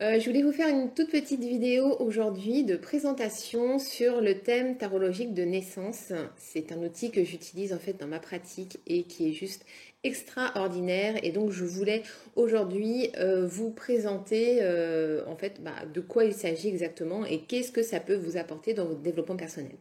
Euh, 0.00 0.20
je 0.20 0.26
voulais 0.26 0.44
vous 0.44 0.52
faire 0.52 0.68
une 0.68 0.94
toute 0.94 1.10
petite 1.10 1.40
vidéo 1.40 1.96
aujourd'hui 1.98 2.62
de 2.62 2.76
présentation 2.76 3.80
sur 3.80 4.20
le 4.20 4.38
thème 4.38 4.76
tarologique 4.76 5.34
de 5.34 5.42
naissance. 5.42 6.12
C'est 6.36 6.70
un 6.70 6.80
outil 6.84 7.10
que 7.10 7.24
j'utilise 7.24 7.72
en 7.72 7.80
fait 7.80 7.94
dans 7.94 8.06
ma 8.06 8.20
pratique 8.20 8.78
et 8.86 9.02
qui 9.02 9.28
est 9.28 9.32
juste 9.32 9.66
extraordinaire 10.04 11.18
et 11.24 11.32
donc 11.32 11.50
je 11.50 11.64
voulais 11.64 12.04
aujourd'hui 12.36 13.10
euh, 13.16 13.44
vous 13.44 13.72
présenter 13.72 14.58
euh, 14.62 15.24
en 15.26 15.34
fait 15.34 15.60
bah, 15.64 15.84
de 15.92 16.00
quoi 16.00 16.24
il 16.24 16.32
s'agit 16.32 16.68
exactement 16.68 17.24
et 17.24 17.40
qu'est-ce 17.40 17.72
que 17.72 17.82
ça 17.82 17.98
peut 17.98 18.14
vous 18.14 18.36
apporter 18.36 18.74
dans 18.74 18.84
votre 18.86 19.00
développement 19.00 19.36
personnel. 19.36 19.74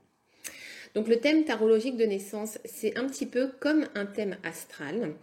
Donc 0.96 1.08
le 1.08 1.20
thème 1.20 1.44
tarologique 1.44 1.98
de 1.98 2.06
naissance, 2.06 2.58
c'est 2.66 2.98
un 2.98 3.08
petit 3.08 3.26
peu 3.26 3.52
comme 3.60 3.86
un 3.96 4.06
thème 4.06 4.38
astral. 4.44 5.14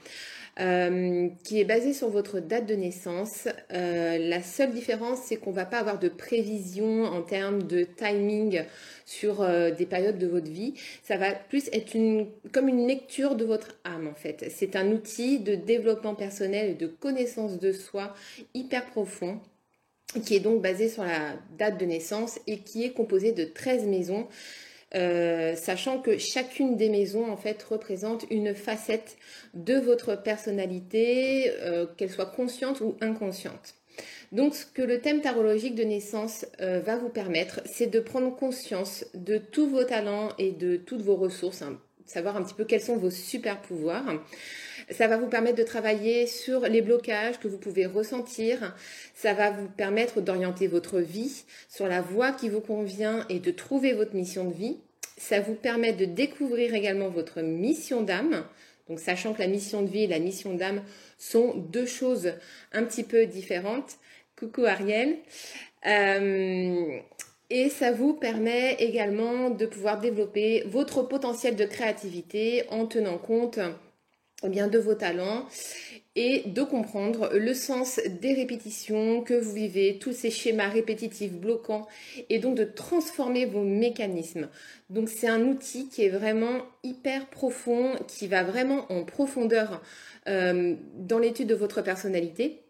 Euh, 0.61 1.31
qui 1.43 1.59
est 1.59 1.65
basé 1.65 1.93
sur 1.93 2.11
votre 2.11 2.39
date 2.39 2.67
de 2.67 2.77
naissance. 2.77 3.49
Euh, 3.73 4.19
la 4.19 4.41
seule 4.41 4.71
différence, 4.71 5.19
c'est 5.25 5.35
qu'on 5.35 5.51
ne 5.51 5.57
va 5.57 5.65
pas 5.65 5.79
avoir 5.79 5.99
de 5.99 6.09
prévision 6.09 7.03
en 7.03 7.23
termes 7.23 7.65
de 7.65 7.83
timing 7.83 8.63
sur 9.05 9.43
euh, 9.43 9.73
des 9.73 9.85
périodes 9.85 10.19
de 10.19 10.29
votre 10.29 10.49
vie. 10.49 10.75
Ça 11.03 11.17
va 11.17 11.33
plus 11.33 11.69
être 11.73 11.95
une, 11.95 12.29
comme 12.53 12.69
une 12.69 12.87
lecture 12.87 13.35
de 13.35 13.45
votre 13.45 13.77
âme 13.83 14.07
en 14.07 14.15
fait. 14.15 14.47
C'est 14.49 14.77
un 14.77 14.93
outil 14.93 15.41
de 15.41 15.57
développement 15.57 16.15
personnel 16.15 16.71
et 16.71 16.75
de 16.75 16.87
connaissance 16.87 17.59
de 17.59 17.73
soi 17.73 18.15
hyper 18.55 18.87
profond 18.87 19.41
qui 20.25 20.37
est 20.37 20.41
donc 20.41 20.63
basé 20.63 20.89
sur 20.89 21.03
la 21.03 21.35
date 21.59 21.81
de 21.81 21.85
naissance 21.87 22.39
et 22.47 22.59
qui 22.59 22.85
est 22.85 22.93
composé 22.93 23.33
de 23.33 23.43
13 23.43 23.87
maisons 23.87 24.29
euh, 24.95 25.57
sachant 25.57 25.99
que 25.99 26.19
chacune 26.19 26.77
des 26.77 26.89
maisons 26.89 27.31
en 27.31 27.37
fait 27.37 27.63
représente 27.63 28.27
une 28.31 28.55
facette 28.55 29.17
de 29.55 29.75
votre 29.75 30.15
personnalité, 30.15 31.53
euh, 31.61 31.87
qu'elle 31.97 32.11
soit 32.11 32.27
consciente 32.27 32.81
ou 32.81 32.97
inconsciente. 33.01 33.75
Donc 34.33 34.55
ce 34.55 34.67
que 34.67 34.83
le 34.83 35.01
thème 35.01 35.21
tarologique 35.21 35.75
de 35.75 35.85
naissance 35.85 36.47
euh, 36.61 36.81
va 36.81 36.97
vous 36.97 37.09
permettre, 37.09 37.61
c'est 37.65 37.87
de 37.87 38.01
prendre 38.01 38.35
conscience 38.35 39.05
de 39.15 39.39
tous 39.39 39.69
vos 39.69 39.85
talents 39.85 40.31
et 40.39 40.51
de 40.51 40.77
toutes 40.77 41.03
vos 41.03 41.17
ressources, 41.17 41.63
hein, 41.63 41.79
savoir 42.07 42.37
un 42.37 42.43
petit 42.43 42.55
peu 42.55 42.65
quels 42.65 42.81
sont 42.81 42.97
vos 42.97 43.11
super 43.11 43.61
pouvoirs. 43.61 44.05
Ça 44.91 45.09
va 45.09 45.17
vous 45.17 45.29
permettre 45.29 45.57
de 45.57 45.63
travailler 45.63 46.27
sur 46.27 46.61
les 46.61 46.83
blocages 46.83 47.39
que 47.39 47.49
vous 47.49 47.59
pouvez 47.59 47.87
ressentir. 47.87 48.77
Ça 49.15 49.33
va 49.33 49.51
vous 49.51 49.69
permettre 49.69 50.21
d'orienter 50.21 50.67
votre 50.67 51.01
vie 51.01 51.45
sur 51.69 51.87
la 51.87 52.03
voie 52.03 52.33
qui 52.33 52.49
vous 52.49 52.61
convient 52.61 53.25
et 53.29 53.39
de 53.39 53.51
trouver 53.51 53.93
votre 53.93 54.15
mission 54.15 54.45
de 54.45 54.55
vie. 54.55 54.77
Ça 55.17 55.41
vous 55.41 55.55
permet 55.55 55.93
de 55.93 56.05
découvrir 56.05 56.75
également 56.75 57.09
votre 57.09 57.41
mission 57.41 58.03
d'âme. 58.03 58.45
Donc 58.89 59.01
sachant 59.01 59.33
que 59.33 59.41
la 59.41 59.49
mission 59.49 59.83
de 59.83 59.89
vie 59.89 60.05
et 60.05 60.07
la 60.07 60.19
mission 60.19 60.55
d'âme 60.55 60.83
sont 61.19 61.55
deux 61.55 61.87
choses 61.87 62.33
un 62.73 62.85
petit 62.85 63.05
peu 63.05 63.27
différentes. 63.27 63.97
Coucou 64.37 64.65
Ariel. 64.65 65.17
Euh, 65.87 66.99
et 67.51 67.69
ça 67.69 67.93
vous 67.93 68.15
permet 68.15 68.75
également 68.75 69.51
de 69.51 69.67
pouvoir 69.67 70.01
développer 70.01 70.65
votre 70.67 71.03
potentiel 71.03 71.57
de 71.57 71.65
créativité 71.65 72.65
en 72.71 72.87
tenant 72.87 73.19
compte 73.19 73.61
eh 74.53 74.69
de 74.69 74.79
vos 74.79 74.95
talents 74.95 75.47
et 76.17 76.43
de 76.47 76.63
comprendre 76.63 77.31
le 77.35 77.55
sens 77.55 78.01
des 78.21 78.35
répétitions 78.35 79.23
que 79.23 79.35
vous 79.35 79.53
vivez, 79.53 79.99
tous 79.99 80.13
ces 80.13 80.31
schémas 80.31 80.69
répétitifs 80.69 81.33
bloquants 81.33 81.89
et 82.31 82.39
donc 82.39 82.57
de 82.57 82.65
transformer 82.65 83.47
vos 83.47 83.63
mécanismes. 83.63 84.49
Donc 84.91 85.09
c'est 85.09 85.27
un 85.27 85.43
outil 85.43 85.89
qui 85.89 86.05
est 86.05 86.11
vraiment 86.11 86.63
hyper 86.85 87.27
profond, 87.27 87.93
qui 88.07 88.29
va 88.29 88.45
vraiment 88.45 88.91
en 88.93 89.05
profondeur 89.05 89.83
euh, 90.29 90.75
dans 90.97 91.19
l'étude 91.19 91.49
de 91.49 91.55
votre 91.55 91.83
personnalité 91.83 92.64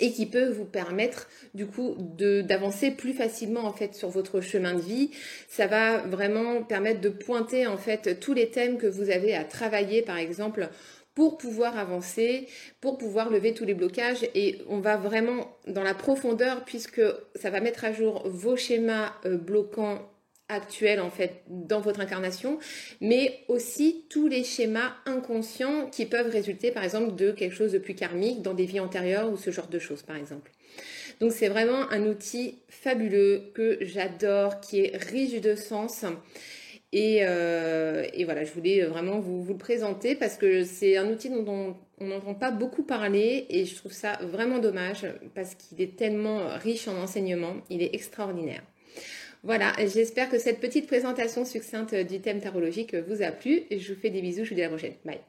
et 0.00 0.12
qui 0.12 0.26
peut 0.26 0.50
vous 0.50 0.64
permettre 0.64 1.28
du 1.54 1.66
coup 1.66 1.96
d'avancer 1.98 2.90
plus 2.90 3.14
facilement 3.14 3.64
en 3.64 3.72
fait 3.72 3.94
sur 3.94 4.10
votre 4.10 4.40
chemin 4.40 4.74
de 4.74 4.80
vie. 4.80 5.10
Ça 5.48 5.66
va 5.66 5.98
vraiment 5.98 6.62
permettre 6.62 7.00
de 7.00 7.08
pointer 7.08 7.66
en 7.66 7.78
fait 7.78 8.20
tous 8.20 8.34
les 8.34 8.50
thèmes 8.50 8.78
que 8.78 8.86
vous 8.86 9.10
avez 9.10 9.34
à 9.34 9.44
travailler 9.44 10.02
par 10.02 10.18
exemple 10.18 10.68
pour 11.14 11.36
pouvoir 11.36 11.76
avancer, 11.76 12.46
pour 12.80 12.96
pouvoir 12.96 13.28
lever 13.28 13.52
tous 13.52 13.64
les 13.64 13.74
blocages 13.74 14.28
et 14.34 14.58
on 14.68 14.78
va 14.78 14.96
vraiment 14.96 15.56
dans 15.66 15.82
la 15.82 15.94
profondeur 15.94 16.64
puisque 16.64 17.02
ça 17.34 17.50
va 17.50 17.60
mettre 17.60 17.84
à 17.84 17.92
jour 17.92 18.22
vos 18.28 18.56
schémas 18.56 19.12
euh, 19.24 19.36
bloquants 19.36 19.98
actuel 20.48 21.00
en 21.00 21.10
fait 21.10 21.42
dans 21.48 21.80
votre 21.80 22.00
incarnation, 22.00 22.58
mais 23.00 23.40
aussi 23.48 24.04
tous 24.08 24.28
les 24.28 24.44
schémas 24.44 24.94
inconscients 25.06 25.86
qui 25.90 26.06
peuvent 26.06 26.30
résulter 26.30 26.70
par 26.70 26.84
exemple 26.84 27.14
de 27.14 27.32
quelque 27.32 27.54
chose 27.54 27.72
de 27.72 27.78
plus 27.78 27.94
karmique 27.94 28.42
dans 28.42 28.54
des 28.54 28.64
vies 28.64 28.80
antérieures 28.80 29.30
ou 29.30 29.36
ce 29.36 29.50
genre 29.50 29.68
de 29.68 29.78
choses 29.78 30.02
par 30.02 30.16
exemple. 30.16 30.50
Donc 31.20 31.32
c'est 31.32 31.48
vraiment 31.48 31.90
un 31.90 32.06
outil 32.06 32.58
fabuleux 32.68 33.50
que 33.54 33.78
j'adore, 33.80 34.60
qui 34.60 34.80
est 34.80 34.96
riche 34.96 35.40
de 35.40 35.54
sens. 35.56 36.04
Et, 36.92 37.18
euh, 37.22 38.06
voilà, 38.24 38.44
je 38.44 38.52
voulais 38.52 38.82
vraiment 38.84 39.18
vous, 39.18 39.42
vous 39.42 39.52
le 39.52 39.58
présenter 39.58 40.14
parce 40.14 40.36
que 40.36 40.64
c'est 40.64 40.96
un 40.96 41.10
outil 41.10 41.28
dont 41.28 41.76
on 42.00 42.06
n'entend 42.06 42.34
pas 42.34 42.50
beaucoup 42.50 42.82
parler 42.82 43.46
et 43.50 43.66
je 43.66 43.74
trouve 43.74 43.92
ça 43.92 44.18
vraiment 44.22 44.58
dommage 44.58 45.06
parce 45.34 45.54
qu'il 45.54 45.82
est 45.82 45.96
tellement 45.96 46.48
riche 46.56 46.88
en 46.88 46.96
enseignements, 46.96 47.56
il 47.68 47.82
est 47.82 47.94
extraordinaire. 47.94 48.62
Voilà, 49.42 49.72
j'espère 49.78 50.28
que 50.28 50.38
cette 50.38 50.60
petite 50.60 50.86
présentation 50.86 51.44
succincte 51.44 51.94
du 51.94 52.20
thème 52.20 52.40
tarologique 52.40 52.94
vous 52.94 53.22
a 53.22 53.30
plu. 53.30 53.62
Je 53.70 53.92
vous 53.92 54.00
fais 54.00 54.10
des 54.10 54.20
bisous, 54.20 54.44
je 54.44 54.50
vous 54.50 54.54
dis 54.56 54.62
à 54.62 54.64
la 54.64 54.70
prochaine. 54.70 54.94
Bye. 55.04 55.20